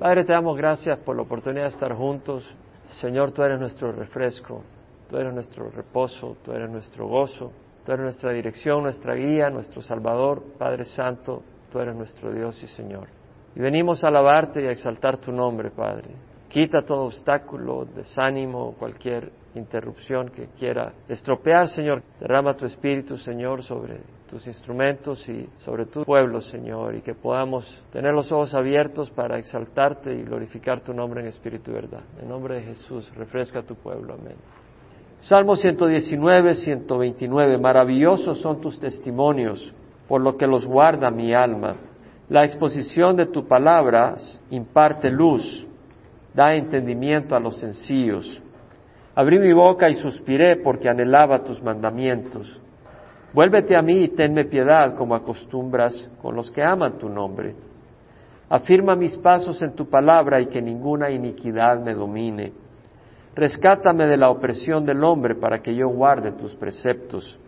[0.00, 2.50] Padre, te damos gracias por la oportunidad de estar juntos.
[2.88, 4.62] Señor, tú eres nuestro refresco,
[5.10, 7.52] tú eres nuestro reposo, tú eres nuestro gozo,
[7.84, 10.42] tú eres nuestra dirección, nuestra guía, nuestro Salvador.
[10.56, 13.08] Padre Santo, tú eres nuestro Dios y Señor.
[13.54, 16.14] Y venimos a alabarte y a exaltar tu nombre, Padre.
[16.48, 22.02] Quita todo obstáculo, desánimo, cualquier interrupción que quiera estropear, Señor.
[22.20, 27.82] Derrama tu espíritu, Señor, sobre tus instrumentos y sobre tu pueblo, Señor, y que podamos
[27.90, 32.02] tener los ojos abiertos para exaltarte y glorificar tu nombre en espíritu y verdad.
[32.20, 34.14] En nombre de Jesús, refresca tu pueblo.
[34.14, 34.36] Amén.
[35.20, 37.58] Salmo 119, 129.
[37.58, 39.74] Maravillosos son tus testimonios,
[40.08, 41.76] por lo que los guarda mi alma.
[42.28, 45.66] La exposición de tu palabras imparte luz,
[46.32, 48.40] da entendimiento a los sencillos.
[49.14, 52.60] Abrí mi boca y suspiré porque anhelaba tus mandamientos.
[53.32, 57.54] Vuélvete a mí y tenme piedad como acostumbras con los que aman tu nombre.
[58.48, 62.52] Afirma mis pasos en tu palabra y que ninguna iniquidad me domine.
[63.34, 67.38] Rescátame de la opresión del hombre para que yo guarde tus preceptos.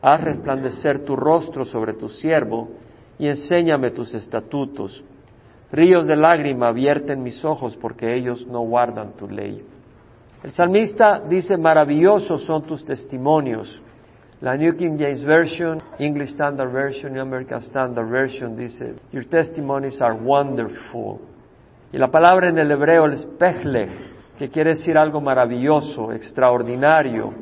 [0.00, 2.68] Haz resplandecer tu rostro sobre tu siervo
[3.18, 5.04] y enséñame tus estatutos.
[5.70, 9.62] Ríos de lágrima vierten mis ojos porque ellos no guardan tu ley.
[10.42, 13.82] El salmista dice, maravillosos son tus testimonios.
[14.40, 20.00] La New King James Version, English Standard Version y American Standard Version dice, Your testimonies
[20.00, 21.18] are wonderful.
[21.92, 23.90] Y la palabra en el hebreo es pechlech,
[24.38, 27.34] que quiere decir algo maravilloso, extraordinario,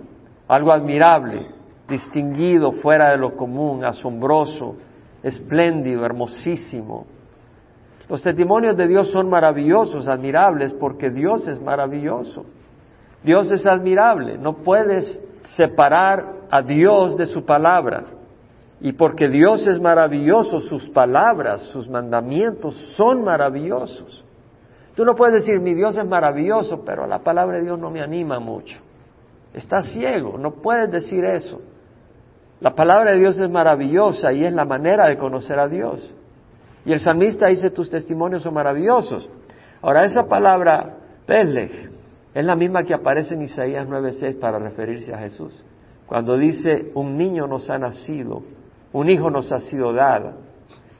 [0.49, 1.49] algo admirable,
[1.87, 4.77] distinguido, fuera de lo común, asombroso,
[5.23, 7.07] espléndido, hermosísimo.
[8.09, 12.47] Los testimonios de Dios son maravillosos, admirables, porque Dios es maravilloso.
[13.27, 14.39] Dios es admirable.
[14.39, 15.21] No puedes
[15.57, 18.05] separar a Dios de su palabra.
[18.81, 24.25] Y porque Dios es maravilloso, sus palabras, sus mandamientos son maravillosos.
[24.95, 28.01] Tú no puedes decir, mi Dios es maravilloso, pero la palabra de Dios no me
[28.01, 28.79] anima mucho.
[29.53, 31.61] Estás ciego, no puedes decir eso.
[32.61, 36.15] La palabra de Dios es maravillosa y es la manera de conocer a Dios.
[36.85, 39.29] Y el salmista dice, tus testimonios son maravillosos.
[39.83, 40.95] Ahora, esa palabra,
[41.27, 41.96] Pelech,
[42.37, 45.59] es la misma que aparece en Isaías 9:6 para referirse a Jesús.
[46.07, 48.43] Cuando dice, un niño nos ha nacido,
[48.93, 50.35] un hijo nos ha sido dado,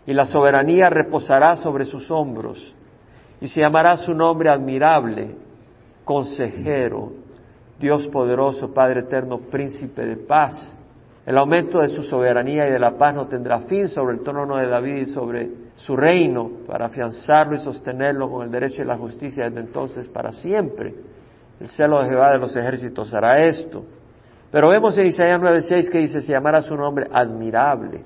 [0.07, 2.75] y la soberanía reposará sobre sus hombros,
[3.39, 5.35] y se llamará su nombre admirable,
[6.07, 7.13] consejero,
[7.79, 10.75] Dios poderoso, Padre eterno, príncipe de paz.
[11.27, 14.57] El aumento de su soberanía y de la paz no tendrá fin sobre el trono
[14.57, 18.97] de David y sobre su reino para afianzarlo y sostenerlo con el derecho y la
[18.97, 20.95] justicia desde entonces para siempre.
[21.61, 23.85] El celo de Jehová de los ejércitos hará esto.
[24.51, 28.05] Pero vemos en Isaías 9:6 que dice, se llamará su nombre admirable.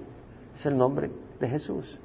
[0.55, 1.99] Es el nombre de Jesús.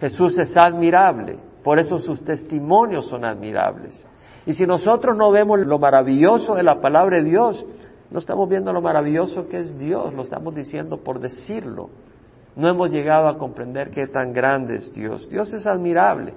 [0.00, 4.06] Jesús es admirable, por eso sus testimonios son admirables.
[4.44, 7.64] Y si nosotros no vemos lo maravilloso de la palabra de Dios,
[8.10, 11.90] no estamos viendo lo maravilloso que es Dios, lo estamos diciendo por decirlo.
[12.54, 15.28] No hemos llegado a comprender qué tan grande es Dios.
[15.28, 16.32] Dios es admirable.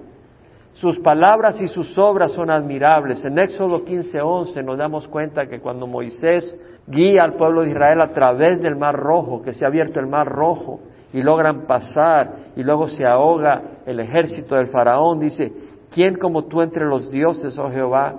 [0.73, 3.23] Sus palabras y sus obras son admirables.
[3.25, 6.57] En Éxodo 15:11 nos damos cuenta que cuando Moisés
[6.87, 10.07] guía al pueblo de Israel a través del mar rojo, que se ha abierto el
[10.07, 10.79] mar rojo,
[11.11, 15.51] y logran pasar, y luego se ahoga el ejército del faraón, dice,
[15.91, 18.15] ¿quién como tú entre los dioses, oh Jehová?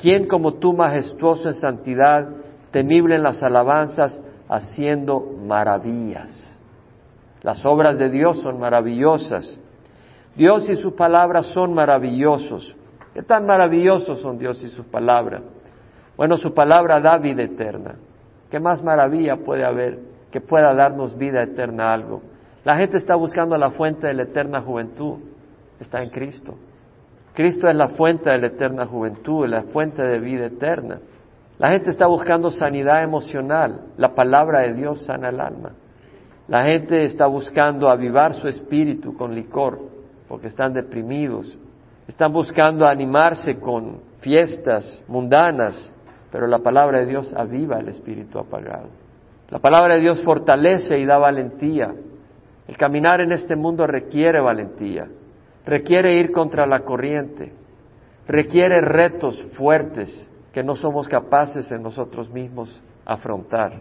[0.00, 2.28] ¿quién como tú majestuoso en santidad,
[2.70, 6.58] temible en las alabanzas, haciendo maravillas?
[7.42, 9.58] Las obras de Dios son maravillosas.
[10.36, 12.74] Dios y sus palabras son maravillosos.
[13.12, 15.42] ¿Qué tan maravillosos son Dios y sus palabras?
[16.16, 17.94] Bueno, su palabra da vida eterna.
[18.50, 19.98] ¿Qué más maravilla puede haber
[20.32, 22.22] que pueda darnos vida eterna algo?
[22.64, 25.18] La gente está buscando la fuente de la eterna juventud.
[25.78, 26.56] Está en Cristo.
[27.34, 30.98] Cristo es la fuente de la eterna juventud, la fuente de vida eterna.
[31.58, 33.82] La gente está buscando sanidad emocional.
[33.96, 35.72] La palabra de Dios sana el alma.
[36.48, 39.93] La gente está buscando avivar su espíritu con licor
[40.28, 41.56] porque están deprimidos.
[42.06, 45.92] Están buscando animarse con fiestas mundanas,
[46.30, 48.88] pero la palabra de Dios aviva el espíritu apagado.
[49.50, 51.94] La palabra de Dios fortalece y da valentía.
[52.66, 55.06] El caminar en este mundo requiere valentía,
[55.66, 57.52] requiere ir contra la corriente,
[58.26, 63.80] requiere retos fuertes que no somos capaces en nosotros mismos afrontar.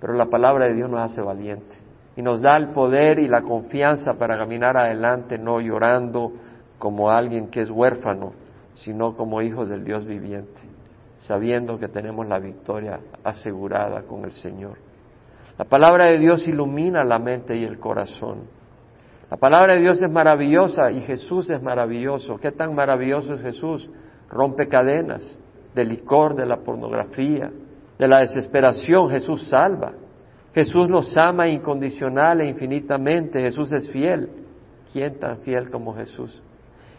[0.00, 1.81] Pero la palabra de Dios nos hace valiente
[2.16, 6.32] y nos da el poder y la confianza para caminar adelante, no llorando
[6.78, 8.32] como alguien que es huérfano,
[8.74, 10.60] sino como hijos del Dios viviente,
[11.18, 14.78] sabiendo que tenemos la victoria asegurada con el Señor.
[15.58, 18.40] La palabra de Dios ilumina la mente y el corazón.
[19.30, 22.36] La palabra de Dios es maravillosa y Jesús es maravilloso.
[22.36, 23.88] ¿Qué tan maravilloso es Jesús?
[24.28, 25.38] Rompe cadenas
[25.74, 27.50] del licor, de la pornografía,
[27.98, 29.08] de la desesperación.
[29.08, 29.92] Jesús salva.
[30.54, 33.40] Jesús nos ama incondicional e infinitamente.
[33.40, 34.28] Jesús es fiel.
[34.92, 36.42] ¿Quién tan fiel como Jesús?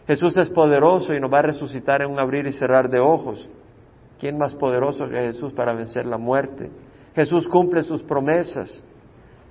[0.07, 3.47] Jesús es poderoso y nos va a resucitar en un abrir y cerrar de ojos.
[4.19, 6.71] ¿Quién más poderoso que Jesús para vencer la muerte?
[7.15, 8.83] Jesús cumple sus promesas.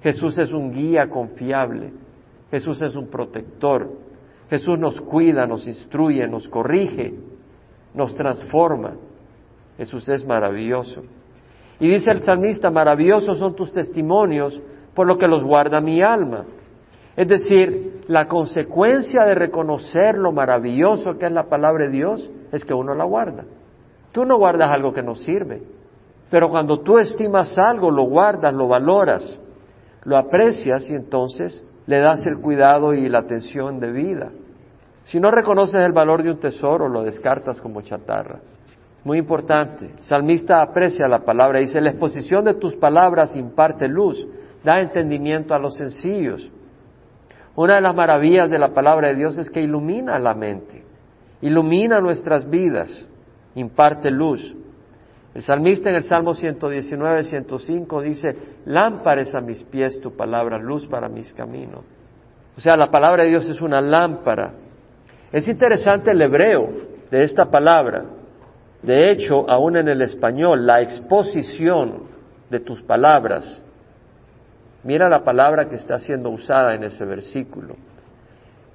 [0.03, 1.93] Jesús es un guía confiable.
[2.51, 3.91] Jesús es un protector.
[4.51, 7.15] Jesús nos cuida, nos instruye, nos corrige,
[7.95, 8.97] nos transforma.
[9.79, 11.03] Jesús es maravilloso.
[11.83, 14.63] Y dice el salmista, maravillosos son tus testimonios,
[14.95, 16.45] por lo que los guarda mi alma.
[17.17, 22.65] Es decir, la consecuencia de reconocer lo maravilloso que es la palabra de Dios es
[22.65, 23.47] que uno la guarda.
[24.13, 25.61] Tú no guardas algo que no sirve,
[26.31, 29.41] pero cuando tú estimas algo, lo guardas, lo valoras,
[30.05, 34.31] lo aprecias y entonces le das el cuidado y la atención de vida.
[35.03, 38.39] Si no reconoces el valor de un tesoro, lo descartas como chatarra.
[39.05, 44.27] Muy importante, el salmista aprecia la palabra, dice, la exposición de tus palabras imparte luz,
[44.63, 46.49] da entendimiento a los sencillos.
[47.57, 50.85] Una de las maravillas de la palabra de Dios es que ilumina la mente,
[51.41, 53.07] ilumina nuestras vidas,
[53.57, 54.57] imparte luz.
[55.35, 60.87] El salmista en el Salmo 119, 105 dice, lámparas a mis pies tu palabra, luz
[60.87, 61.85] para mis caminos.
[62.57, 64.53] O sea, la palabra de Dios es una lámpara.
[65.33, 66.69] Es interesante el hebreo
[67.11, 68.05] de esta palabra.
[68.83, 72.03] De hecho, aún en el español, la exposición
[72.51, 73.63] de tus palabras,
[74.83, 77.77] mira la palabra que está siendo usada en ese versículo.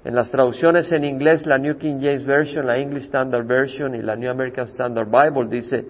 [0.05, 4.01] En las traducciones en inglés, la New King James Version, la English Standard Version y
[4.01, 5.85] la New American Standard Bible dice,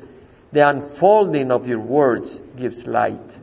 [0.52, 3.38] The unfolding of your words gives light.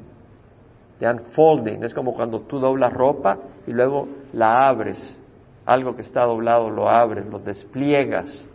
[0.99, 5.21] The unfolding es como cuando tú doblas ropa y luego la abres.
[5.67, 8.49] Algo que está doblado lo abres, lo despliegas.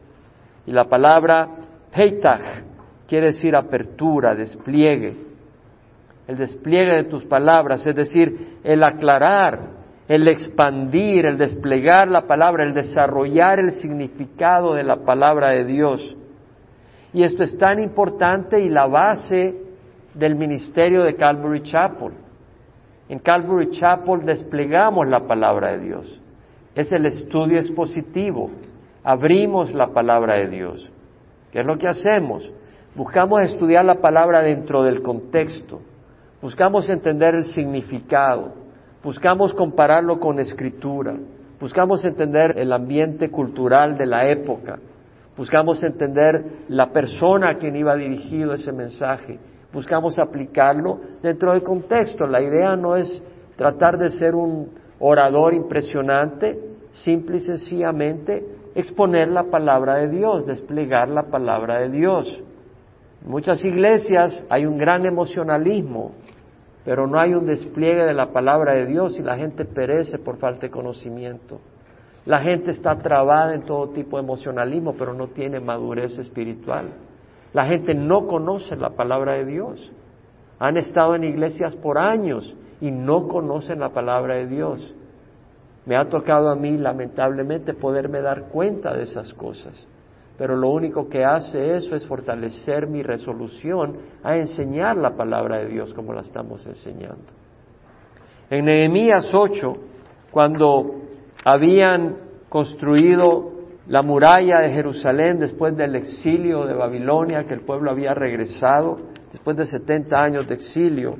[0.65, 1.47] Y la palabra
[1.91, 2.63] peitach
[3.07, 5.15] quiere decir apertura, despliegue.
[6.27, 9.59] El despliegue de tus palabras, es decir, el aclarar,
[10.07, 16.15] el expandir, el desplegar la palabra, el desarrollar el significado de la palabra de Dios.
[17.13, 19.55] Y esto es tan importante y la base
[20.13, 22.11] del ministerio de Calvary Chapel.
[23.07, 26.21] En Calvary Chapel desplegamos la palabra de Dios.
[26.75, 28.51] Es el estudio expositivo.
[29.03, 30.91] Abrimos la palabra de Dios.
[31.51, 32.51] ¿Qué es lo que hacemos?
[32.95, 35.81] Buscamos estudiar la palabra dentro del contexto.
[36.41, 38.53] Buscamos entender el significado.
[39.03, 41.15] Buscamos compararlo con escritura.
[41.59, 44.79] Buscamos entender el ambiente cultural de la época.
[45.35, 49.39] Buscamos entender la persona a quien iba dirigido ese mensaje.
[49.71, 52.27] Buscamos aplicarlo dentro del contexto.
[52.27, 53.23] La idea no es
[53.55, 54.69] tratar de ser un
[54.99, 56.59] orador impresionante,
[56.91, 62.41] simple y sencillamente exponer la palabra de Dios, desplegar la palabra de Dios.
[63.23, 66.11] En muchas iglesias hay un gran emocionalismo,
[66.85, 70.37] pero no hay un despliegue de la palabra de Dios y la gente perece por
[70.37, 71.59] falta de conocimiento.
[72.25, 76.89] La gente está trabada en todo tipo de emocionalismo, pero no tiene madurez espiritual.
[77.53, 79.91] La gente no conoce la palabra de Dios.
[80.59, 84.93] Han estado en iglesias por años y no conocen la palabra de Dios.
[85.89, 89.73] Me ha tocado a mí, lamentablemente, poderme dar cuenta de esas cosas.
[90.37, 95.65] Pero lo único que hace eso es fortalecer mi resolución a enseñar la palabra de
[95.65, 97.25] Dios como la estamos enseñando.
[98.51, 99.73] En Nehemías 8,
[100.29, 100.93] cuando
[101.43, 102.17] habían
[102.49, 103.53] construido
[103.87, 108.97] la muralla de Jerusalén después del exilio de Babilonia, que el pueblo había regresado,
[109.31, 111.15] después de 70 años de exilio.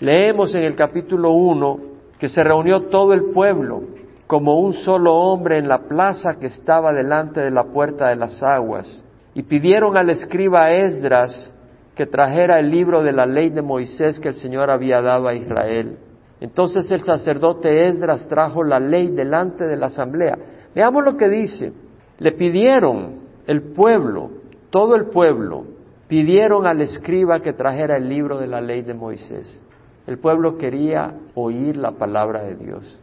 [0.00, 1.80] Leemos en el capítulo 1
[2.18, 6.92] que se reunió todo el pueblo como un solo hombre en la plaza que estaba
[6.92, 9.02] delante de la puerta de las aguas
[9.34, 11.52] y pidieron al escriba Esdras
[11.94, 15.34] que trajera el libro de la ley de Moisés que el Señor había dado a
[15.34, 15.98] Israel.
[16.40, 20.36] Entonces el sacerdote Esdras trajo la ley delante de la asamblea.
[20.74, 21.72] Veamos lo que dice.
[22.18, 24.30] Le pidieron el pueblo,
[24.70, 25.64] todo el pueblo,
[26.08, 29.62] pidieron al escriba que trajera el libro de la ley de Moisés.
[30.06, 33.00] El pueblo quería oír la palabra de Dios.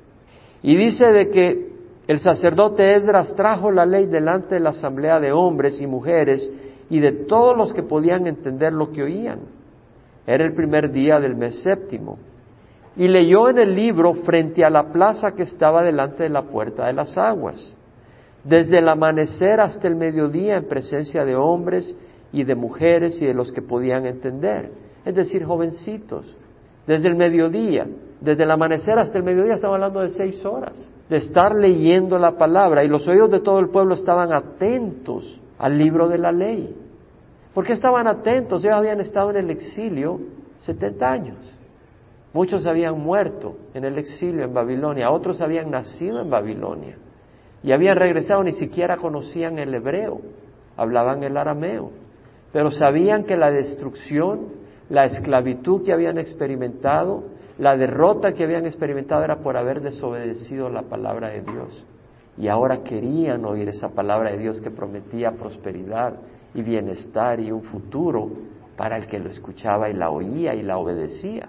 [0.63, 1.73] Y dice de que
[2.07, 6.49] el sacerdote Esdras trajo la ley delante de la asamblea de hombres y mujeres
[6.89, 9.39] y de todos los que podían entender lo que oían.
[10.25, 12.17] Era el primer día del mes séptimo
[12.95, 16.85] y leyó en el libro frente a la plaza que estaba delante de la puerta
[16.85, 17.75] de las aguas,
[18.43, 21.95] desde el amanecer hasta el mediodía en presencia de hombres
[22.31, 24.71] y de mujeres y de los que podían entender,
[25.05, 26.37] es decir, jovencitos,
[26.85, 27.87] desde el mediodía,
[28.23, 32.37] desde el amanecer hasta el mediodía, estamos hablando de seis horas, de estar leyendo la
[32.37, 36.73] palabra y los oídos de todo el pueblo estaban atentos al libro de la ley.
[37.53, 38.63] ¿Por qué estaban atentos?
[38.63, 40.21] Ellos habían estado en el exilio
[40.55, 41.59] 70 años.
[42.31, 46.95] Muchos habían muerto en el exilio en Babilonia, otros habían nacido en Babilonia
[47.61, 50.21] y habían regresado, ni siquiera conocían el hebreo,
[50.77, 51.91] hablaban el arameo,
[52.53, 54.47] pero sabían que la destrucción,
[54.89, 60.83] la esclavitud que habían experimentado, la derrota que habían experimentado era por haber desobedecido la
[60.83, 61.85] palabra de Dios.
[62.37, 66.15] Y ahora querían oír esa palabra de Dios que prometía prosperidad
[66.55, 68.29] y bienestar y un futuro
[68.75, 71.47] para el que lo escuchaba y la oía y la obedecía.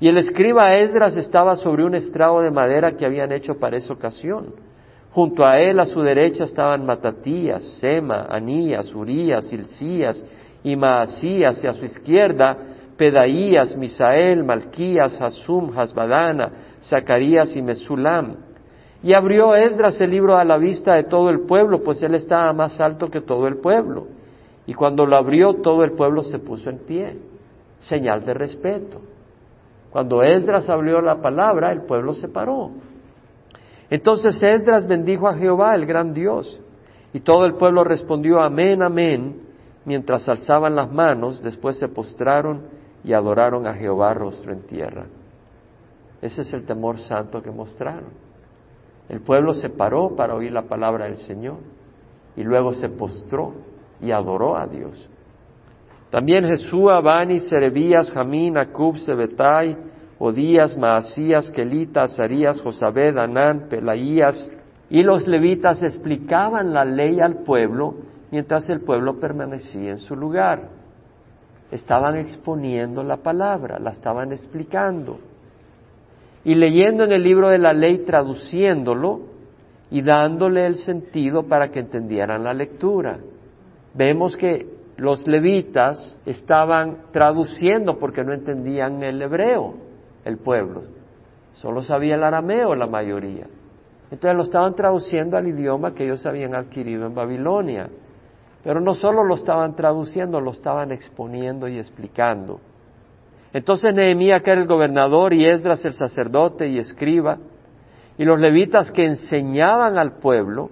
[0.00, 3.92] Y el escriba Esdras estaba sobre un estrado de madera que habían hecho para esa
[3.92, 4.54] ocasión.
[5.12, 10.26] Junto a él, a su derecha, estaban Matatías, Sema, Anías, Urías, Hilcías
[10.64, 12.56] y Maasías, y a su izquierda,
[12.96, 16.50] Pedaías, Misael, Malquías, Hasum, Hasbadana,
[16.82, 18.36] Zacarías y Mesulam.
[19.02, 22.52] Y abrió Esdras el libro a la vista de todo el pueblo, pues él estaba
[22.52, 24.06] más alto que todo el pueblo.
[24.66, 27.18] Y cuando lo abrió, todo el pueblo se puso en pie,
[27.80, 29.00] señal de respeto.
[29.90, 32.70] Cuando Esdras abrió la palabra, el pueblo se paró.
[33.90, 36.58] Entonces Esdras bendijo a Jehová, el gran Dios,
[37.12, 39.42] y todo el pueblo respondió amén, amén,
[39.84, 42.62] mientras alzaban las manos, después se postraron
[43.04, 45.06] y adoraron a Jehová rostro en tierra.
[46.20, 48.10] Ese es el temor santo que mostraron.
[49.08, 51.58] El pueblo se paró para oír la palabra del Señor
[52.36, 53.52] y luego se postró
[54.00, 55.08] y adoró a Dios.
[56.10, 59.76] También Jesús, Bani, Serebías, Jamín, Acub, Sebetai,
[60.18, 64.50] Odías, Maasías, Kelita, Azarías, Josabed, Anán, Pelaías,
[64.90, 67.94] y los levitas explicaban la ley al pueblo
[68.30, 70.81] mientras el pueblo permanecía en su lugar.
[71.72, 75.18] Estaban exponiendo la palabra, la estaban explicando.
[76.44, 79.22] Y leyendo en el libro de la ley, traduciéndolo
[79.90, 83.18] y dándole el sentido para que entendieran la lectura.
[83.94, 89.74] Vemos que los levitas estaban traduciendo porque no entendían el hebreo,
[90.24, 90.82] el pueblo.
[91.54, 93.46] Solo sabía el arameo la mayoría.
[94.10, 97.88] Entonces lo estaban traduciendo al idioma que ellos habían adquirido en Babilonia.
[98.64, 102.60] Pero no solo lo estaban traduciendo, lo estaban exponiendo y explicando.
[103.52, 107.38] Entonces Nehemías, que era el gobernador, y Esdras el sacerdote y escriba,
[108.16, 110.70] y los levitas que enseñaban al pueblo,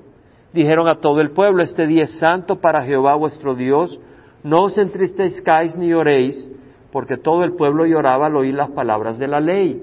[0.52, 3.98] dijeron a todo el pueblo, este día es santo para Jehová vuestro Dios,
[4.42, 6.50] no os entristezcáis ni oréis,
[6.92, 9.82] porque todo el pueblo lloraba al oír las palabras de la ley.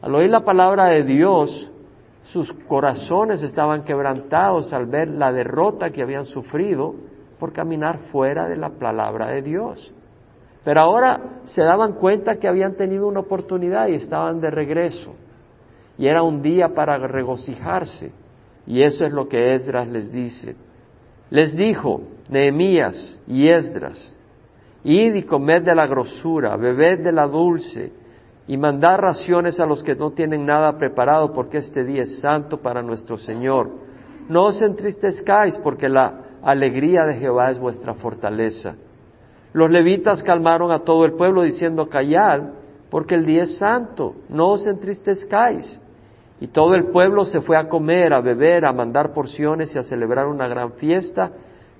[0.00, 1.70] Al oír la palabra de Dios,
[2.24, 6.94] sus corazones estaban quebrantados al ver la derrota que habían sufrido
[7.44, 9.92] por caminar fuera de la palabra de Dios.
[10.64, 15.14] Pero ahora se daban cuenta que habían tenido una oportunidad y estaban de regreso.
[15.98, 18.12] Y era un día para regocijarse.
[18.66, 20.56] Y eso es lo que Esdras les dice.
[21.28, 24.16] Les dijo Nehemías y Esdras,
[24.82, 27.92] id y comed de la grosura, bebed de la dulce,
[28.48, 32.62] y mandad raciones a los que no tienen nada preparado, porque este día es santo
[32.62, 33.70] para nuestro Señor.
[34.30, 38.74] No os entristezcáis, porque la alegría de Jehová es vuestra fortaleza.
[39.52, 42.42] Los levitas calmaron a todo el pueblo diciendo, callad,
[42.90, 45.80] porque el día es santo, no os entristezcáis.
[46.40, 49.84] Y todo el pueblo se fue a comer, a beber, a mandar porciones y a
[49.84, 51.30] celebrar una gran fiesta,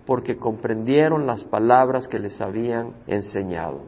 [0.06, 3.80] porque comprendieron las palabras que les habían enseñado.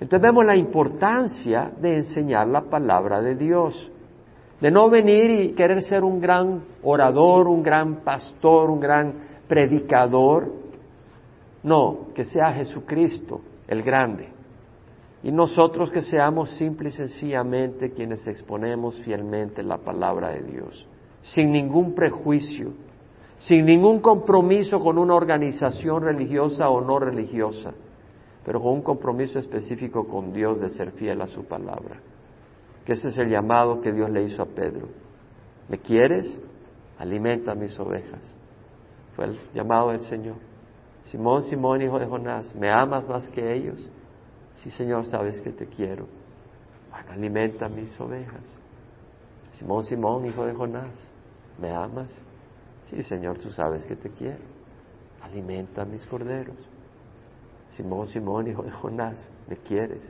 [0.00, 3.90] Entonces vemos la importancia de enseñar la palabra de Dios,
[4.60, 9.14] de no venir y querer ser un gran orador, un gran pastor, un gran
[9.54, 10.50] predicador,
[11.62, 14.28] no, que sea Jesucristo el grande.
[15.22, 20.88] Y nosotros que seamos simple y sencillamente quienes exponemos fielmente la palabra de Dios,
[21.22, 22.72] sin ningún prejuicio,
[23.38, 27.72] sin ningún compromiso con una organización religiosa o no religiosa,
[28.44, 32.00] pero con un compromiso específico con Dios de ser fiel a su palabra.
[32.84, 34.88] Que ese es el llamado que Dios le hizo a Pedro.
[35.68, 36.40] ¿Me quieres?
[36.98, 38.34] Alimenta mis ovejas.
[39.14, 40.36] Fue el llamado del Señor.
[41.04, 43.78] Simón, Simón, hijo de Jonás, ¿me amas más que ellos?
[44.54, 46.06] Sí, Señor, sabes que te quiero.
[46.90, 48.58] Bueno, alimenta mis ovejas.
[49.52, 51.10] Simón, Simón, hijo de Jonás,
[51.58, 52.10] ¿me amas?
[52.84, 54.42] Sí, Señor, tú sabes que te quiero.
[55.22, 56.56] Alimenta mis corderos.
[57.70, 60.02] Simón, Simón, hijo de Jonás, ¿me quieres?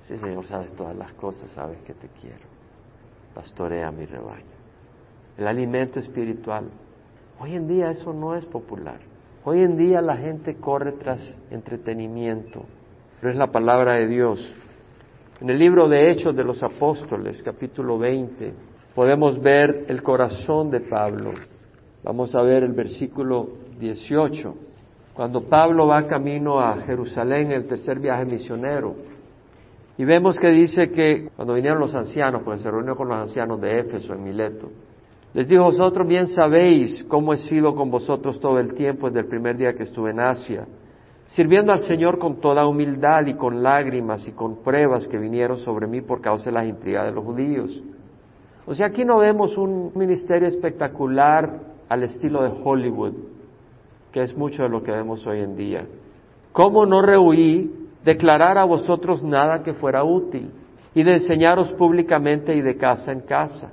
[0.00, 2.48] Sí, Señor, sabes todas las cosas, sabes que te quiero.
[3.34, 4.44] Pastorea mi rebaño.
[5.36, 6.70] El alimento espiritual.
[7.42, 8.98] Hoy en día eso no es popular.
[9.44, 12.66] Hoy en día la gente corre tras entretenimiento,
[13.18, 14.54] pero es la palabra de Dios
[15.40, 18.52] En el libro de Hechos de los Apóstoles, capítulo 20,
[18.94, 21.32] podemos ver el corazón de Pablo.
[22.04, 24.54] Vamos a ver el versículo 18.
[25.14, 28.96] Cuando Pablo va camino a Jerusalén, el tercer viaje misionero,
[29.96, 33.58] y vemos que dice que cuando vinieron los ancianos, pues se reunió con los ancianos
[33.62, 34.68] de Éfeso en Mileto,
[35.32, 39.26] les dijo, vosotros bien sabéis cómo he sido con vosotros todo el tiempo desde el
[39.26, 40.66] primer día que estuve en Asia,
[41.26, 45.86] sirviendo al Señor con toda humildad y con lágrimas y con pruebas que vinieron sobre
[45.86, 47.80] mí por causa de las intrigas de los judíos.
[48.66, 53.14] O sea, aquí no vemos un ministerio espectacular al estilo de Hollywood,
[54.10, 55.86] que es mucho de lo que vemos hoy en día.
[56.52, 60.50] ¿Cómo no rehuí declarar a vosotros nada que fuera útil
[60.92, 63.72] y de enseñaros públicamente y de casa en casa?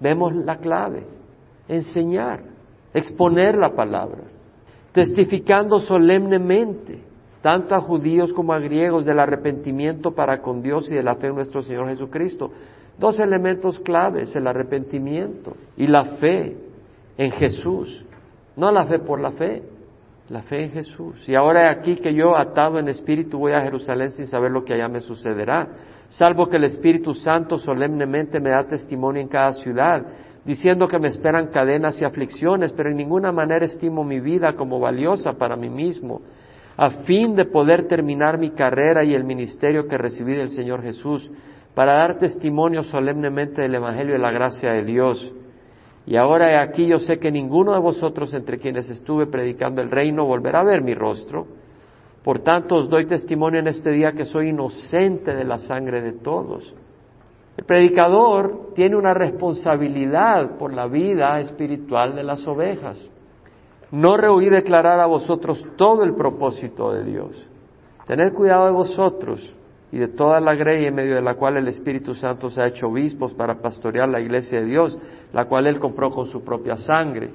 [0.00, 1.04] Vemos la clave,
[1.68, 2.40] enseñar,
[2.94, 4.22] exponer la palabra,
[4.92, 7.02] testificando solemnemente,
[7.42, 11.28] tanto a judíos como a griegos, del arrepentimiento para con Dios y de la fe
[11.28, 12.50] en nuestro Señor Jesucristo.
[12.98, 16.56] Dos elementos claves, el arrepentimiento y la fe
[17.16, 18.04] en Jesús.
[18.56, 19.62] No la fe por la fe,
[20.28, 21.26] la fe en Jesús.
[21.26, 24.74] Y ahora aquí que yo atado en espíritu voy a Jerusalén sin saber lo que
[24.74, 25.68] allá me sucederá,
[26.08, 30.06] salvo que el Espíritu Santo solemnemente me da testimonio en cada ciudad,
[30.44, 34.80] diciendo que me esperan cadenas y aflicciones, pero en ninguna manera estimo mi vida como
[34.80, 36.20] valiosa para mí mismo,
[36.76, 41.30] a fin de poder terminar mi carrera y el ministerio que recibí del Señor Jesús,
[41.74, 45.34] para dar testimonio solemnemente del Evangelio y la gracia de Dios.
[46.08, 50.24] Y ahora aquí yo sé que ninguno de vosotros entre quienes estuve predicando el reino
[50.24, 51.46] volverá a ver mi rostro.
[52.24, 56.12] Por tanto os doy testimonio en este día que soy inocente de la sangre de
[56.12, 56.74] todos.
[57.58, 63.06] El predicador tiene una responsabilidad por la vida espiritual de las ovejas.
[63.90, 67.50] No rehuí declarar a vosotros todo el propósito de Dios.
[68.06, 69.54] Tened cuidado de vosotros
[69.90, 72.66] y de toda la grey en medio de la cual el Espíritu Santo se ha
[72.66, 74.98] hecho obispos para pastorear la iglesia de Dios,
[75.32, 77.30] la cual él compró con su propia sangre.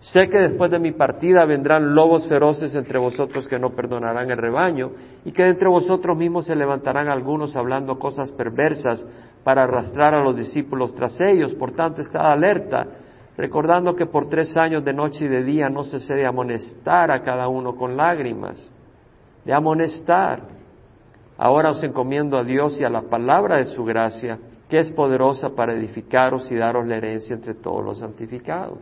[0.00, 4.38] Sé que después de mi partida vendrán lobos feroces entre vosotros que no perdonarán el
[4.38, 4.92] rebaño,
[5.24, 9.04] y que entre vosotros mismos se levantarán algunos hablando cosas perversas
[9.42, 11.52] para arrastrar a los discípulos tras ellos.
[11.54, 12.86] Por tanto, estad alerta,
[13.36, 17.22] recordando que por tres años de noche y de día no cesé de amonestar a
[17.22, 18.70] cada uno con lágrimas,
[19.44, 20.57] de amonestar
[21.38, 25.50] Ahora os encomiendo a Dios y a la palabra de su gracia, que es poderosa
[25.50, 28.78] para edificaros y daros la herencia entre todos los santificados.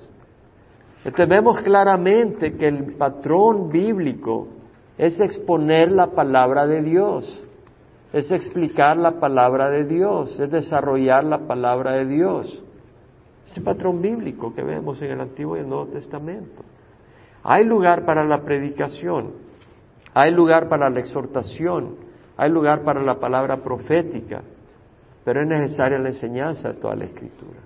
[1.04, 4.48] Entonces vemos claramente que el patrón bíblico
[4.96, 7.40] es exponer la palabra de Dios,
[8.12, 12.62] es explicar la palabra de Dios, es desarrollar la palabra de Dios.
[13.46, 16.64] Ese patrón bíblico que vemos en el Antiguo y el Nuevo Testamento.
[17.44, 19.32] Hay lugar para la predicación,
[20.14, 22.05] hay lugar para la exhortación,
[22.36, 24.42] hay lugar para la palabra profética,
[25.24, 27.58] pero es necesaria la enseñanza de toda la escritura.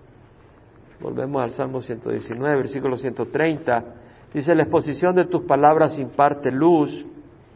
[1.01, 3.85] Volvemos al Salmo 119, versículo 130.
[4.33, 7.07] Dice, la exposición de tus palabras imparte luz.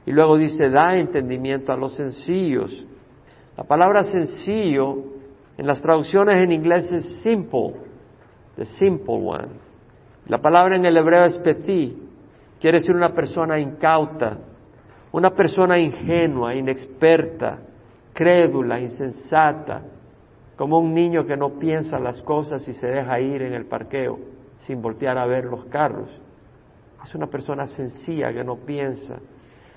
[0.07, 2.85] Y luego dice, da entendimiento a los sencillos.
[3.57, 4.97] La palabra sencillo
[5.57, 7.75] en las traducciones en inglés es simple,
[8.57, 9.49] the simple one.
[10.27, 11.95] La palabra en el hebreo es petit,
[12.61, 14.39] quiere decir una persona incauta,
[15.15, 17.59] una persona ingenua, inexperta,
[18.13, 19.81] crédula, insensata,
[20.57, 24.19] como un niño que no piensa las cosas y se deja ir en el parqueo
[24.59, 26.11] sin voltear a ver los carros.
[27.05, 29.21] Es una persona sencilla que no piensa.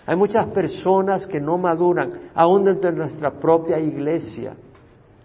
[0.07, 4.55] Hay muchas personas que no maduran, aún dentro de nuestra propia iglesia.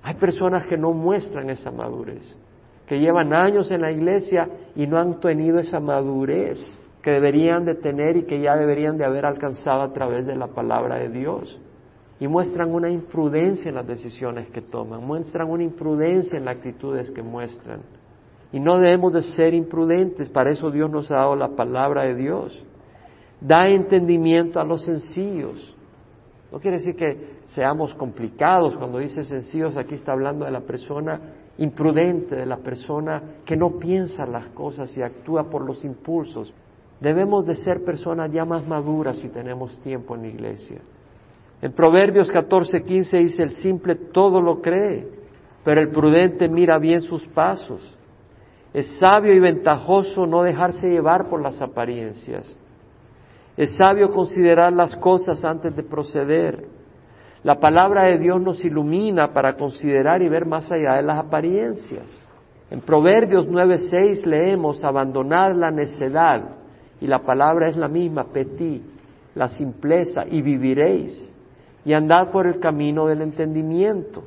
[0.03, 2.37] Hay personas que no muestran esa madurez,
[2.87, 4.47] que llevan años en la iglesia
[4.77, 9.05] y no han tenido esa madurez que deberían de tener y que ya deberían de
[9.05, 11.61] haber alcanzado a través de la palabra de Dios.
[12.21, 17.11] Y muestran una imprudencia en las decisiones que toman, muestran una imprudencia en las actitudes
[17.11, 17.81] que muestran.
[18.53, 22.15] Y no debemos de ser imprudentes, para eso Dios nos ha dado la palabra de
[22.15, 22.65] Dios.
[23.41, 25.75] Da entendimiento a los sencillos.
[26.53, 28.77] No quiere decir que seamos complicados.
[28.77, 31.19] Cuando dice sencillos, aquí está hablando de la persona
[31.59, 36.53] imprudente, de la persona que no piensa las cosas y actúa por los impulsos.
[37.03, 40.79] Debemos de ser personas ya más maduras si tenemos tiempo en la iglesia.
[41.61, 45.09] En Proverbios 14, 15 dice, el simple todo lo cree,
[45.65, 47.81] pero el prudente mira bien sus pasos.
[48.73, 52.57] Es sabio y ventajoso no dejarse llevar por las apariencias.
[53.57, 56.67] Es sabio considerar las cosas antes de proceder.
[57.43, 62.07] La palabra de Dios nos ilumina para considerar y ver más allá de las apariencias.
[62.71, 66.62] En Proverbios 9:6 leemos, abandonar la necedad
[67.03, 68.81] y la palabra es la misma, petit,
[69.35, 71.31] la simpleza, y viviréis.
[71.85, 74.23] y andad por el camino del entendimiento.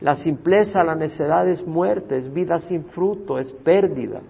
[0.00, 4.20] La simpleza, la necedad es muerte, es vida sin fruto, es pérdida.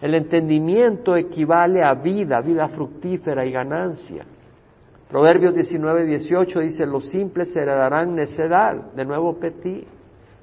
[0.00, 4.24] El entendimiento equivale a vida, vida fructífera y ganancia.
[5.10, 9.88] Proverbios 19, 18 dice, los simples heredarán necedad, de nuevo petit,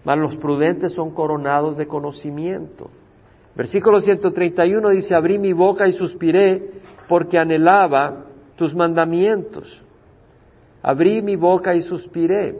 [0.04, 2.90] mas los prudentes son coronados de conocimiento.
[3.56, 6.72] Versículo 131 dice, abrí mi boca y suspiré
[7.08, 9.84] porque anhelaba tus mandamientos.
[10.82, 12.56] Abrí mi boca y suspiré.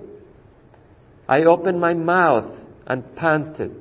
[1.28, 2.46] I opened my mouth
[2.86, 3.72] and panted.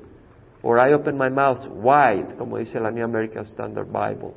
[0.63, 4.33] Or I opened my mouth wide, como dice la New American Standard Bible.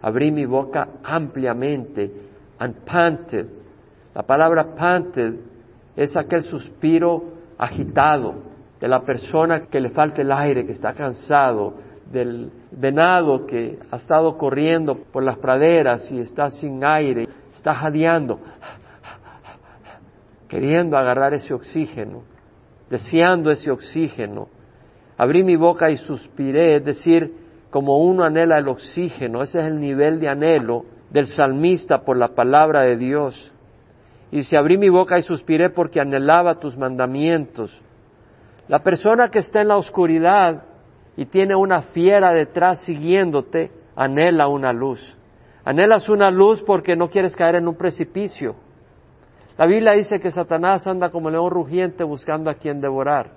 [0.00, 2.10] Abrí mi boca ampliamente
[2.58, 3.46] and panted.
[4.14, 5.34] La palabra panted
[5.94, 7.22] es aquel suspiro
[7.58, 8.34] agitado
[8.80, 11.74] de la persona que le falta el aire, que está cansado,
[12.10, 18.40] del venado que ha estado corriendo por las praderas y está sin aire, está jadeando,
[20.48, 22.22] queriendo agarrar ese oxígeno,
[22.88, 24.48] deseando ese oxígeno.
[25.18, 27.34] Abrí mi boca y suspiré, es decir,
[27.70, 32.28] como uno anhela el oxígeno, ese es el nivel de anhelo del salmista por la
[32.28, 33.52] palabra de Dios.
[34.30, 37.76] Y si abrí mi boca y suspiré porque anhelaba tus mandamientos.
[38.68, 40.62] La persona que está en la oscuridad
[41.18, 45.00] y tiene una fiera detrás siguiéndote, anhela una luz.
[45.64, 48.54] Anhelas una luz porque no quieres caer en un precipicio.
[49.56, 53.32] La Biblia dice que Satanás anda como león rugiente buscando a quien devorar.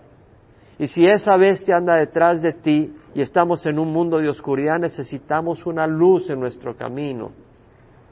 [0.78, 4.78] Y si esa bestia anda detrás de ti y estamos en un mundo de oscuridad,
[4.78, 7.32] necesitamos una luz en nuestro camino.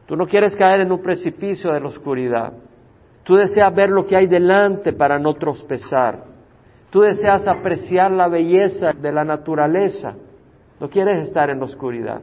[0.07, 2.53] Tú no quieres caer en un precipicio de la oscuridad.
[3.21, 6.38] Tú deseas ver lo que hay delante para no tropezar.
[6.89, 10.15] Tú deseas apreciar la belleza de la naturaleza.
[10.79, 12.21] No quieres estar en la oscuridad.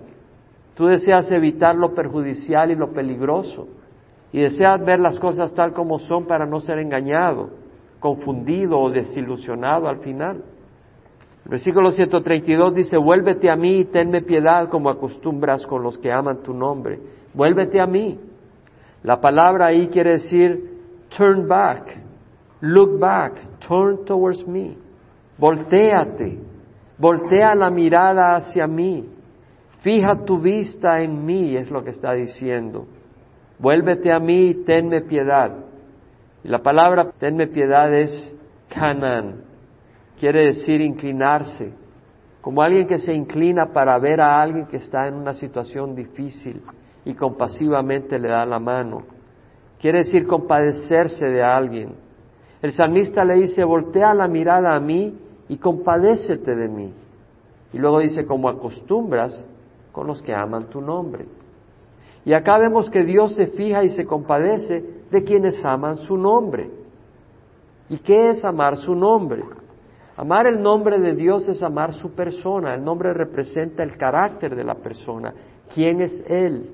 [0.74, 3.68] Tú deseas evitar lo perjudicial y lo peligroso.
[4.32, 7.50] Y deseas ver las cosas tal como son para no ser engañado,
[8.00, 10.42] confundido o desilusionado al final.
[11.44, 16.10] El versículo 132 dice, vuélvete a mí y tenme piedad como acostumbras con los que
[16.10, 16.98] aman tu nombre.
[17.32, 18.18] Vuélvete a mí.
[19.04, 20.76] La palabra ahí quiere decir
[21.16, 21.96] turn back,
[22.60, 24.76] look back, turn towards me.
[25.38, 26.38] Voltéate,
[26.98, 29.08] voltea la mirada hacia mí.
[29.80, 32.86] Fija tu vista en mí, es lo que está diciendo.
[33.58, 35.52] Vuélvete a mí y tenme piedad.
[36.42, 38.34] Y la palabra tenme piedad es
[38.68, 39.42] canan,
[40.18, 41.72] quiere decir inclinarse,
[42.40, 46.62] como alguien que se inclina para ver a alguien que está en una situación difícil
[47.04, 49.02] y compasivamente le da la mano.
[49.80, 51.94] Quiere decir compadecerse de alguien.
[52.66, 55.16] El salmista le dice, voltea la mirada a mí
[55.48, 56.92] y compadécete de mí.
[57.72, 59.46] Y luego dice, como acostumbras
[59.92, 61.26] con los que aman tu nombre.
[62.24, 66.68] Y acá vemos que Dios se fija y se compadece de quienes aman su nombre.
[67.88, 69.44] ¿Y qué es amar su nombre?
[70.16, 72.74] Amar el nombre de Dios es amar su persona.
[72.74, 75.32] El nombre representa el carácter de la persona.
[75.72, 76.68] ¿Quién es Él?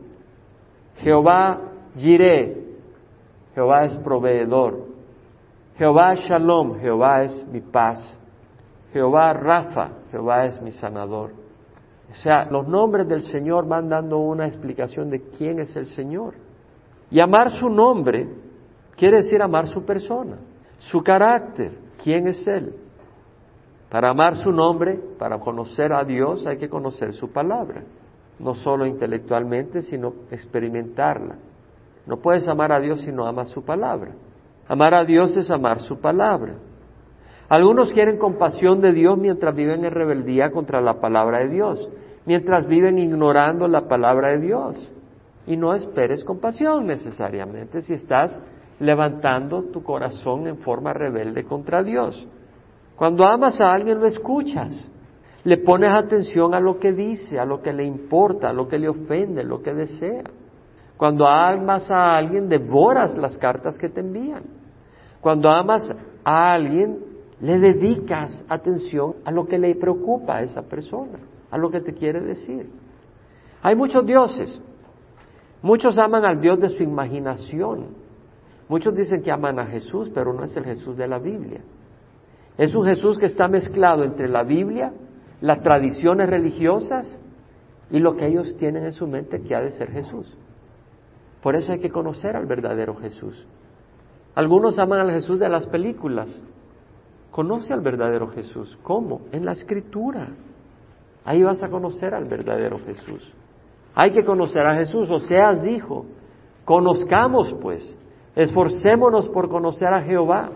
[0.96, 1.60] Jehová
[1.98, 2.64] Jireh.
[3.54, 4.91] Jehová es proveedor.
[5.76, 6.78] Jehová Shalom.
[6.80, 8.18] Jehová es mi paz.
[8.92, 9.90] Jehová Rafa.
[10.10, 11.30] Jehová es mi sanador.
[12.10, 16.34] O sea, los nombres del Señor van dando una explicación de quién es el Señor.
[17.10, 18.28] Y amar su nombre
[18.96, 20.36] quiere decir amar su persona,
[20.78, 22.74] su carácter, quién es Él.
[23.90, 27.82] Para amar su nombre, para conocer a Dios, hay que conocer su palabra,
[28.38, 31.36] no solo intelectualmente, sino experimentarla.
[32.06, 34.12] No puedes amar a Dios si no amas su palabra.
[34.68, 36.54] Amar a Dios es amar su palabra.
[37.48, 41.90] Algunos quieren compasión de Dios mientras viven en rebeldía contra la palabra de Dios,
[42.24, 44.92] mientras viven ignorando la palabra de Dios.
[45.46, 48.42] Y no esperes compasión necesariamente si estás
[48.78, 52.26] levantando tu corazón en forma rebelde contra Dios.
[52.96, 54.90] Cuando amas a alguien lo escuchas,
[55.44, 58.78] le pones atención a lo que dice, a lo que le importa, a lo que
[58.78, 60.22] le ofende, a lo que desea.
[61.02, 64.44] Cuando amas a alguien, devoras las cartas que te envían.
[65.20, 66.96] Cuando amas a alguien,
[67.40, 71.18] le dedicas atención a lo que le preocupa a esa persona,
[71.50, 72.70] a lo que te quiere decir.
[73.62, 74.62] Hay muchos dioses.
[75.60, 77.96] Muchos aman al Dios de su imaginación.
[78.68, 81.62] Muchos dicen que aman a Jesús, pero no es el Jesús de la Biblia.
[82.56, 84.92] Es un Jesús que está mezclado entre la Biblia,
[85.40, 87.20] las tradiciones religiosas
[87.90, 90.32] y lo que ellos tienen en su mente que ha de ser Jesús.
[91.42, 93.46] Por eso hay que conocer al verdadero Jesús.
[94.34, 96.40] Algunos aman al Jesús de las películas.
[97.30, 98.78] Conoce al verdadero Jesús.
[98.82, 99.22] ¿Cómo?
[99.32, 100.28] En la escritura.
[101.24, 103.32] Ahí vas a conocer al verdadero Jesús.
[103.94, 105.10] Hay que conocer a Jesús.
[105.10, 106.06] Oseas dijo,
[106.64, 107.98] conozcamos pues,
[108.34, 110.50] Esforcémonos por conocer a Jehová.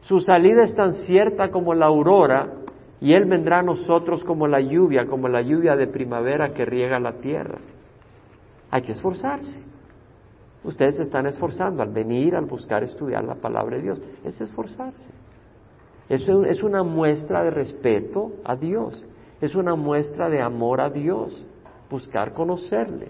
[0.00, 2.52] Su salida es tan cierta como la aurora
[3.00, 6.98] y Él vendrá a nosotros como la lluvia, como la lluvia de primavera que riega
[6.98, 7.58] la tierra.
[8.70, 9.62] Hay que esforzarse.
[10.64, 14.00] Ustedes se están esforzando al venir, al buscar estudiar la palabra de Dios.
[14.24, 15.12] Es esforzarse.
[16.08, 19.04] Eso es una muestra de respeto a Dios.
[19.40, 21.46] Es una muestra de amor a Dios.
[21.90, 23.08] Buscar conocerle.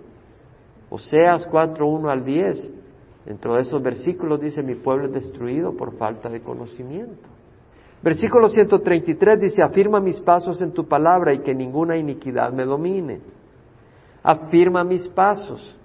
[0.91, 2.73] Oseas 4, 1 al 10.
[3.25, 7.29] Dentro de esos versículos dice, mi pueblo es destruido por falta de conocimiento.
[8.03, 13.21] Versículo 133 dice, afirma mis pasos en tu palabra y que ninguna iniquidad me domine.
[14.23, 15.79] Afirma mis pasos.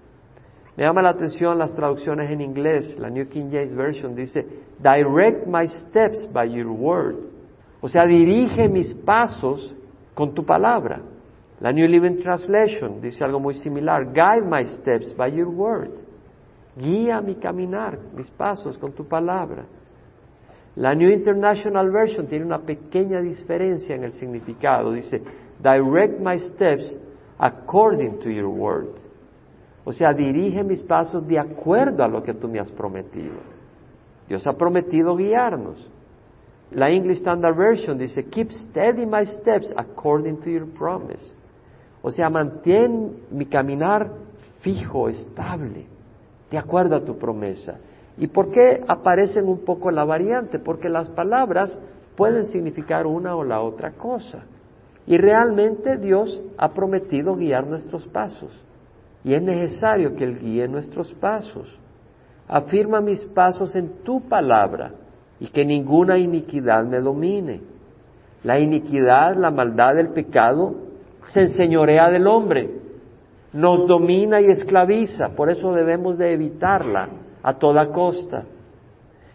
[0.79, 2.97] Me llama la atención las traducciones en inglés.
[2.97, 4.45] La New King James Version dice,
[4.81, 7.17] direct my steps by your word.
[7.81, 9.75] O sea, dirige mis pasos
[10.13, 11.01] con tu palabra.
[11.59, 15.91] La New Living Translation dice algo muy similar, guide my steps by your word.
[16.77, 19.65] Guía mi caminar, mis pasos con tu palabra.
[20.77, 24.93] La New International Version tiene una pequeña diferencia en el significado.
[24.93, 25.21] Dice,
[25.61, 26.97] direct my steps
[27.37, 29.08] according to your word.
[29.89, 33.33] O sea, dirige mis pasos de acuerdo a lo que tú me has prometido.
[34.27, 35.89] Dios ha prometido guiarnos.
[36.69, 41.33] La English Standard Version dice, keep steady my steps according to your promise.
[42.03, 44.11] O sea, mantén mi caminar
[44.59, 45.87] fijo, estable,
[46.51, 47.79] de acuerdo a tu promesa.
[48.15, 50.59] ¿Y por qué aparecen un poco la variante?
[50.59, 51.79] Porque las palabras
[52.15, 54.43] pueden significar una o la otra cosa.
[55.07, 58.68] Y realmente Dios ha prometido guiar nuestros pasos.
[59.23, 61.77] Y es necesario que Él guíe nuestros pasos.
[62.47, 64.93] Afirma mis pasos en tu palabra
[65.39, 67.61] y que ninguna iniquidad me domine.
[68.43, 70.75] La iniquidad, la maldad, el pecado
[71.25, 72.69] se enseñorea del hombre,
[73.53, 77.09] nos domina y esclaviza, por eso debemos de evitarla
[77.43, 78.45] a toda costa.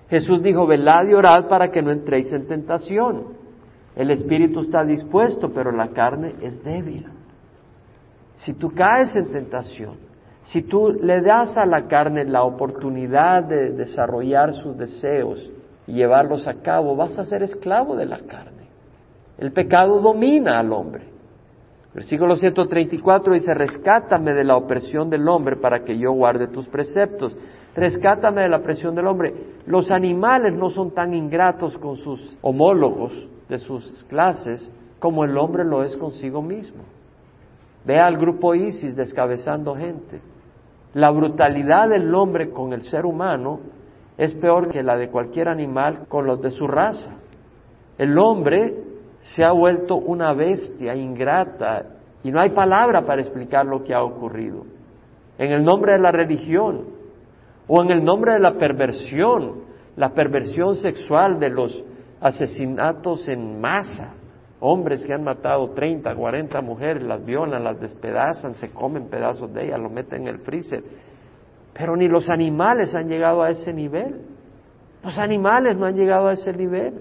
[0.09, 3.45] Jesús dijo, velad y orad para que no entréis en tentación.
[3.97, 7.07] El espíritu está dispuesto, pero la carne es débil.
[8.37, 9.97] Si tú caes en tentación,
[10.45, 15.51] si tú le das a la carne la oportunidad de desarrollar sus deseos
[15.87, 18.69] y llevarlos a cabo, vas a ser esclavo de la carne.
[19.39, 21.05] El pecado domina al hombre.
[21.95, 27.37] Versículo 134 dice, rescátame de la opresión del hombre para que yo guarde tus preceptos
[27.75, 29.35] rescátame de la presión del hombre.
[29.67, 33.13] Los animales no son tan ingratos con sus homólogos
[33.49, 36.83] de sus clases como el hombre lo es consigo mismo.
[37.85, 40.21] Vea al grupo ISIS descabezando gente.
[40.95, 43.61] La brutalidad del hombre con el ser humano
[44.17, 47.13] es peor que la de cualquier animal con los de su raza.
[47.99, 48.75] El hombre
[49.21, 51.87] se ha vuelto una bestia ingrata
[52.23, 54.65] y no hay palabra para explicar lo que ha ocurrido.
[55.37, 56.85] En el nombre de la religión,
[57.67, 59.65] o en el nombre de la perversión,
[59.97, 61.83] la perversión sexual de los
[62.21, 64.15] asesinatos en masa,
[64.67, 69.67] hombres que han matado 30, 40 mujeres, las violan, las despedazan, se comen pedazos de
[69.67, 70.83] ellas, lo meten en el freezer.
[71.75, 74.23] Pero ni los animales han llegado a ese nivel.
[75.03, 76.95] Los animales no han llegado a ese nivel.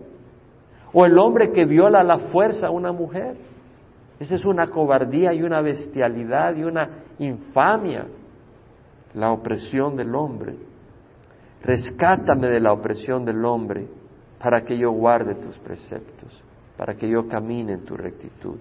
[0.92, 3.36] O el hombre que viola a la fuerza a una mujer.
[4.20, 8.08] Esa es una cobardía y una bestialidad y una infamia
[9.14, 10.56] la opresión del hombre.
[11.62, 13.88] Rescátame de la opresión del hombre
[14.40, 16.44] para que yo guarde tus preceptos,
[16.78, 18.58] para que yo camine en tu rectitud.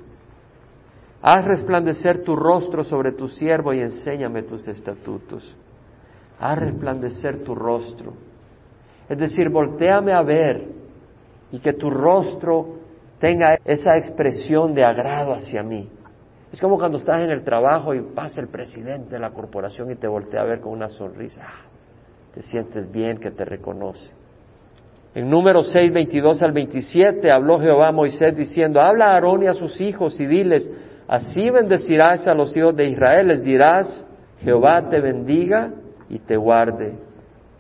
[1.22, 5.57] Haz resplandecer tu rostro sobre tu siervo y enséñame tus estatutos.
[6.40, 8.14] Haz resplandecer tu rostro.
[9.09, 10.66] Es decir, volteame a ver
[11.53, 12.81] y que tu rostro
[13.20, 15.88] tenga esa expresión de agrado hacia mí.
[16.53, 19.94] Es como cuando estás en el trabajo y pasa el presidente de la corporación y
[19.94, 21.42] te voltea a ver con una sonrisa.
[21.46, 21.62] Ah,
[22.35, 24.12] te sientes bien que te reconoce.
[25.14, 29.46] En número 6, 22 al 27 habló Jehová a Moisés diciendo, habla a Aarón y
[29.46, 30.70] a sus hijos y diles,
[31.07, 34.07] así bendecirás a los hijos de Israel, les dirás,
[34.40, 35.70] Jehová te bendiga
[36.09, 36.94] y te guarde.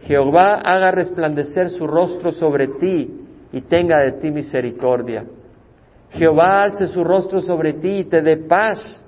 [0.00, 3.20] Jehová haga resplandecer su rostro sobre ti
[3.52, 5.24] y tenga de ti misericordia.
[6.10, 9.04] Jehová alce su rostro sobre ti y te dé paz.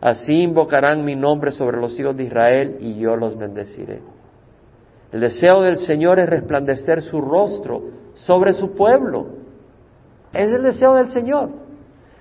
[0.00, 4.00] Así invocarán mi nombre sobre los hijos de Israel y yo los bendeciré.
[5.12, 7.82] El deseo del Señor es resplandecer su rostro
[8.14, 9.26] sobre su pueblo.
[10.34, 11.50] Es el deseo del Señor.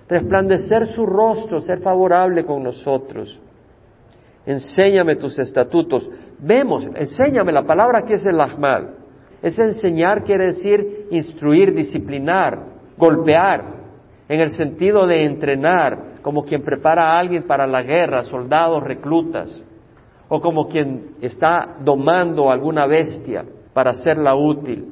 [0.08, 3.38] Resplandecer su rostro, ser favorable con nosotros.
[4.46, 6.10] Enséñame tus estatutos.
[6.40, 8.84] Vemos, enséñame, la palabra que es el ahmad.
[9.42, 12.64] Es enseñar quiere decir instruir, disciplinar,
[12.98, 13.78] golpear
[14.30, 19.64] en el sentido de entrenar, como quien prepara a alguien para la guerra, soldados, reclutas,
[20.30, 23.46] o como quien está domando alguna bestia.
[23.74, 24.92] para hacerla útil.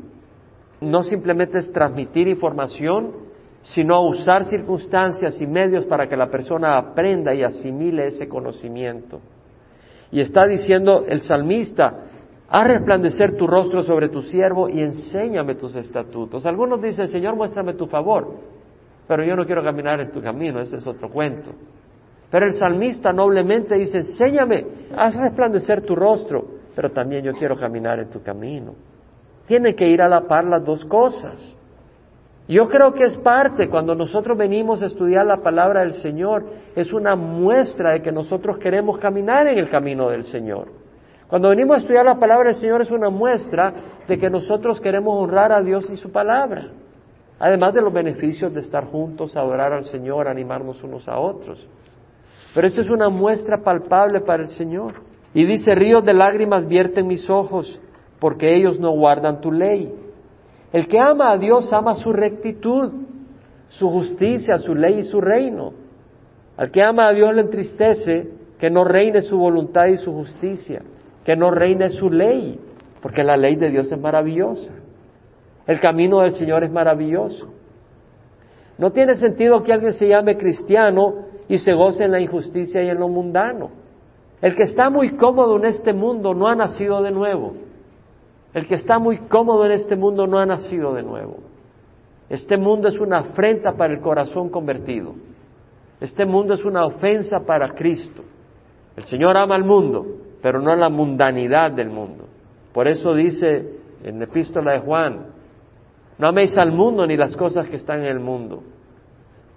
[0.79, 3.13] No simplemente es transmitir información,
[3.63, 9.21] sino usar circunstancias y medios para que la persona aprenda y asimile ese conocimiento.
[10.11, 12.05] Y está diciendo el salmista,
[12.47, 16.45] haz resplandecer tu rostro sobre tu siervo y enséñame tus estatutos.
[16.45, 18.35] Algunos dicen, Señor, muéstrame tu favor,
[19.07, 21.49] pero yo no quiero caminar en tu camino, ese es otro cuento.
[22.35, 26.45] Pero el salmista noblemente dice, enséñame, haz resplandecer tu rostro,
[26.75, 28.73] pero también yo quiero caminar en tu camino.
[29.47, 31.55] Tiene que ir a la par las dos cosas.
[32.49, 36.43] Yo creo que es parte, cuando nosotros venimos a estudiar la palabra del Señor,
[36.75, 40.67] es una muestra de que nosotros queremos caminar en el camino del Señor.
[41.29, 43.73] Cuando venimos a estudiar la palabra del Señor es una muestra
[44.09, 46.67] de que nosotros queremos honrar a Dios y su palabra,
[47.39, 51.65] además de los beneficios de estar juntos, adorar al Señor, animarnos unos a otros.
[52.55, 54.93] Pero esa es una muestra palpable para el Señor.
[55.33, 57.79] Y dice, ríos de lágrimas vierten mis ojos,
[58.19, 59.93] porque ellos no guardan tu ley.
[60.71, 62.93] El que ama a Dios ama su rectitud,
[63.67, 65.73] su justicia, su ley y su reino.
[66.55, 70.81] Al que ama a Dios le entristece que no reine su voluntad y su justicia,
[71.25, 72.57] que no reine su ley,
[73.01, 74.73] porque la ley de Dios es maravillosa.
[75.67, 77.47] El camino del Señor es maravilloso.
[78.77, 82.89] No tiene sentido que alguien se llame cristiano y se goce en la injusticia y
[82.89, 83.71] en lo mundano.
[84.41, 87.53] El que está muy cómodo en este mundo no ha nacido de nuevo.
[88.53, 91.37] El que está muy cómodo en este mundo no ha nacido de nuevo.
[92.29, 95.13] Este mundo es una afrenta para el corazón convertido.
[95.99, 98.23] Este mundo es una ofensa para Cristo.
[98.95, 100.05] El Señor ama al mundo,
[100.41, 102.25] pero no a la mundanidad del mundo.
[102.73, 105.27] Por eso dice en la epístola de Juan,
[106.17, 108.63] no améis al mundo ni las cosas que están en el mundo.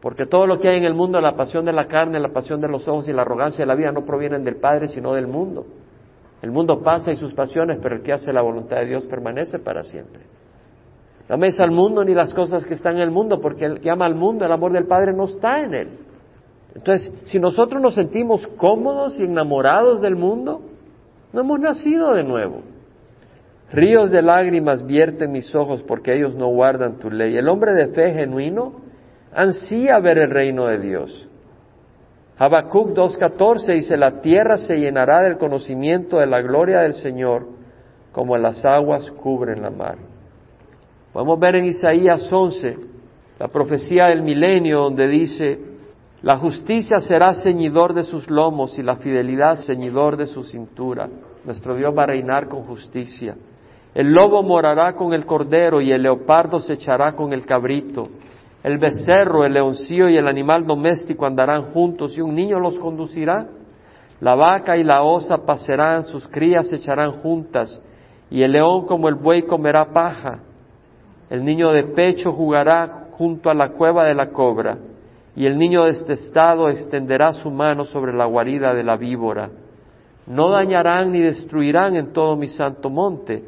[0.00, 2.61] Porque todo lo que hay en el mundo, la pasión de la carne, la pasión
[2.61, 5.26] de los ojos y la arrogancia de la vida no provienen del Padre, sino del
[5.26, 5.66] mundo.
[6.40, 9.58] El mundo pasa y sus pasiones, pero el que hace la voluntad de Dios permanece
[9.58, 10.22] para siempre.
[11.28, 13.90] No améis al mundo ni las cosas que están en el mundo, porque el que
[13.90, 15.88] ama al mundo, el amor del Padre no está en él.
[16.74, 20.62] Entonces, si nosotros nos sentimos cómodos y enamorados del mundo,
[21.32, 22.62] no hemos nacido de nuevo.
[23.72, 27.37] Ríos de lágrimas vierten mis ojos porque ellos no guardan tu ley.
[27.37, 28.88] El hombre de fe genuino
[29.35, 31.29] ansía ver el reino de Dios.
[32.38, 37.49] Habacuc 2.14 dice, la tierra se llenará del conocimiento de la gloria del Señor
[38.12, 39.99] como las aguas cubren la mar.
[41.12, 42.77] Podemos ver en Isaías 11
[43.38, 45.59] la profecía del milenio donde dice,
[46.23, 51.09] la justicia será ceñidor de sus lomos y la fidelidad ceñidor de su cintura.
[51.45, 53.37] Nuestro Dios va a reinar con justicia.
[53.95, 58.05] El lobo morará con el cordero y el leopardo se echará con el cabrito.
[58.62, 63.47] El becerro, el leoncillo y el animal doméstico andarán juntos y un niño los conducirá.
[64.21, 67.81] La vaca y la osa pasarán, sus crías se echarán juntas
[68.31, 70.40] y el león como el buey comerá paja.
[71.31, 74.79] El niño de pecho jugará junto a la cueva de la cobra
[75.37, 79.51] y el niño estado extenderá su mano sobre la guarida de la víbora.
[80.27, 83.44] No dañarán ni destruirán en todo mi santo monte,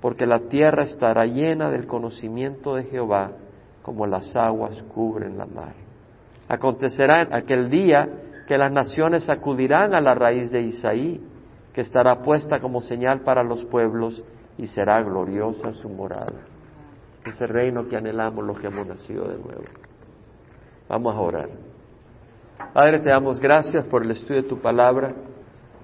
[0.00, 3.30] porque la tierra estará llena del conocimiento de Jehová
[3.84, 5.74] como las aguas cubren la mar.
[6.48, 8.08] Acontecerá en aquel día
[8.46, 11.20] que las naciones acudirán a la raíz de Isaí,
[11.74, 14.24] que estará puesta como señal para los pueblos
[14.56, 16.32] y será gloriosa su morada.
[17.26, 19.64] Ese reino que anhelamos los que hemos nacido de nuevo.
[20.88, 21.48] Vamos a orar.
[22.72, 25.12] Padre, te damos gracias por el estudio de tu palabra.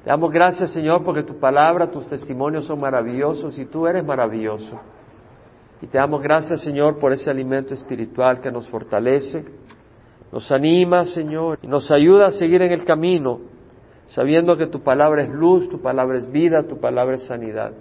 [0.05, 4.81] Te damos gracias, Señor, porque tu palabra, tus testimonios son maravillosos y tú eres maravilloso.
[5.83, 9.45] Y te damos gracias, Señor, por ese alimento espiritual que nos fortalece,
[10.31, 13.41] nos anima, Señor, y nos ayuda a seguir en el camino,
[14.09, 17.73] sabiendo que tu palabra es luz, tu palabra es vida, tu palabra es sanidad.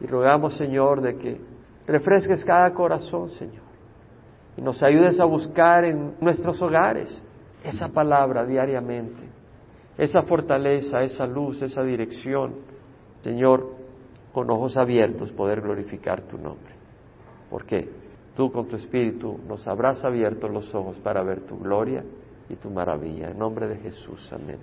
[0.00, 1.40] Y rogamos, Señor, de que
[1.86, 3.64] refresques cada corazón, Señor,
[4.56, 7.22] y nos ayudes a buscar en nuestros hogares
[7.62, 9.22] esa palabra diariamente,
[9.96, 12.54] esa fortaleza, esa luz, esa dirección.
[13.20, 13.74] Señor,
[14.32, 16.75] con ojos abiertos poder glorificar tu nombre
[17.50, 17.88] porque
[18.36, 22.04] tú con tu espíritu nos habrás abierto los ojos para ver tu gloria
[22.48, 23.30] y tu maravilla.
[23.30, 24.58] En nombre de Jesús, amén.